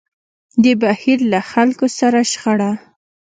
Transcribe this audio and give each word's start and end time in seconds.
د 0.63 0.65
بهير 0.81 1.19
له 1.31 1.39
خلکو 1.51 1.85
سره 1.99 2.19
شخړه. 2.31 2.71